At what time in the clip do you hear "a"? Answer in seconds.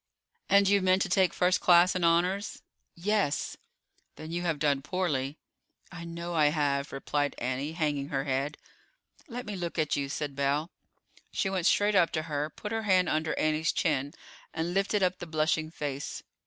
1.29-1.33